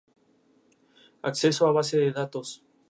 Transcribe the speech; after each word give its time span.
Acceso 1.29 1.61
a 1.65 1.75
base 1.77 1.95
de 2.03 2.11
datos. 2.19 2.47